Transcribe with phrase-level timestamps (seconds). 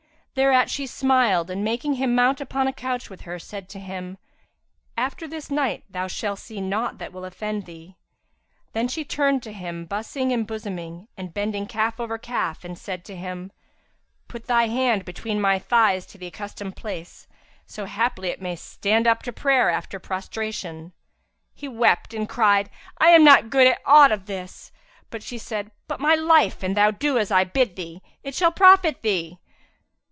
[0.33, 4.17] Thereat she smiled and making him mount upon a couch with her, said to him,
[4.95, 7.97] "After this night, thou shalt see naught that will offend thee."
[8.71, 12.77] Then she turned to him bussing and bosoming him and bending calf over calf, and
[12.77, 13.51] said to him,
[14.29, 17.27] "Put thy hand between my thighs to the accustomed place;
[17.65, 20.93] so haply it may stand up to prayer after prostration."
[21.53, 24.71] He wept and cried, "I am not good at aught of this,"
[25.09, 28.53] but she said, "By my life, an thou do as I bid thee, it shall
[28.53, 29.37] profit thee!"